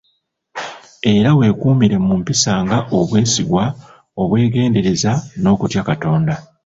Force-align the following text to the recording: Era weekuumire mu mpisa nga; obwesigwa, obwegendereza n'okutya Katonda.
Era 1.13 1.29
weekuumire 1.37 1.97
mu 2.05 2.13
mpisa 2.21 2.53
nga; 2.63 2.77
obwesigwa, 2.97 3.63
obwegendereza 4.21 5.11
n'okutya 5.41 5.81
Katonda. 5.89 6.35